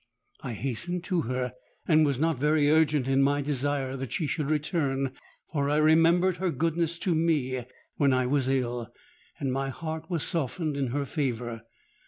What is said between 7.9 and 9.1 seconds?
when I was ill,